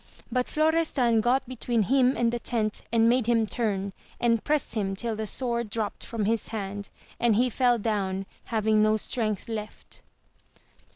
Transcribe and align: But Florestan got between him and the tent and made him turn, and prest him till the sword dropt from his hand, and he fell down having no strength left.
But 0.31 0.47
Florestan 0.47 1.21
got 1.21 1.47
between 1.47 1.83
him 1.83 2.17
and 2.17 2.33
the 2.33 2.39
tent 2.39 2.81
and 2.91 3.07
made 3.07 3.27
him 3.27 3.45
turn, 3.45 3.93
and 4.19 4.43
prest 4.43 4.73
him 4.73 4.95
till 4.95 5.15
the 5.15 5.27
sword 5.27 5.69
dropt 5.69 6.03
from 6.03 6.25
his 6.25 6.47
hand, 6.47 6.89
and 7.19 7.35
he 7.35 7.51
fell 7.51 7.77
down 7.77 8.25
having 8.45 8.81
no 8.81 8.97
strength 8.97 9.47
left. 9.47 10.01